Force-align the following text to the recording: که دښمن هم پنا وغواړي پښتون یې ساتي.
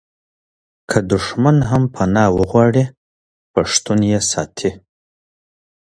که 0.89 0.97
دښمن 1.11 1.57
هم 1.69 1.83
پنا 1.95 2.25
وغواړي 2.37 2.83
پښتون 3.53 3.99
یې 4.11 4.19
ساتي. 4.31 4.71